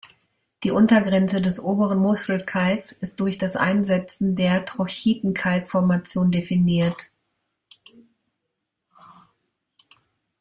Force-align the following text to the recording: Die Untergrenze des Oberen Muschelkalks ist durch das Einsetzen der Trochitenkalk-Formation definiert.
Die 0.63 0.71
Untergrenze 0.71 1.43
des 1.43 1.59
Oberen 1.59 1.99
Muschelkalks 1.99 2.91
ist 2.91 3.19
durch 3.19 3.37
das 3.37 3.55
Einsetzen 3.55 4.35
der 4.35 4.65
Trochitenkalk-Formation 4.65 6.31
definiert. 6.31 7.11